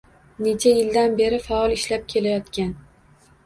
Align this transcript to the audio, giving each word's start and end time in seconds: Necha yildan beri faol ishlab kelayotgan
Necha 0.45 0.71
yildan 0.77 1.19
beri 1.21 1.39
faol 1.49 1.77
ishlab 1.77 2.11
kelayotgan 2.17 2.77